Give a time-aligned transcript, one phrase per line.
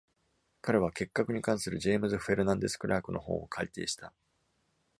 [0.63, 4.11] 彼は結核に関するジェームズ・フェルナンデス・クラークの本を改訂した。